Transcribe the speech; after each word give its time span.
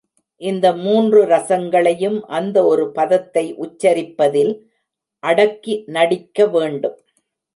இந்த 0.41 0.67
மூன்று 0.75 1.19
ரசங்களையும் 1.25 2.17
அந்த 2.29 2.57
ஒரு 2.63 2.85
பதத்தை 2.91 3.43
உச்சரிப்பதில் 3.57 4.53
அடக்கி 5.23 5.75
நடிக்கவேண்டும். 5.87 6.97